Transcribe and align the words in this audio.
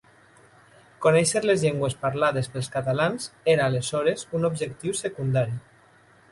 Conèixer 1.05 1.41
les 1.49 1.65
llengües 1.65 1.97
parlades 2.07 2.49
pels 2.55 2.71
catalans 2.77 3.29
era 3.55 3.69
aleshores 3.73 4.27
un 4.41 4.51
objectiu 4.53 5.01
secundari. 5.07 5.59